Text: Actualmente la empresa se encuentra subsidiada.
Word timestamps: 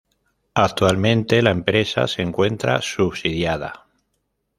Actualmente 0.55 1.43
la 1.43 1.51
empresa 1.51 2.07
se 2.07 2.23
encuentra 2.23 2.81
subsidiada. 2.81 3.85